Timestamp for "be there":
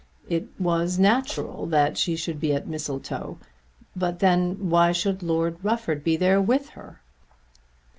6.03-6.41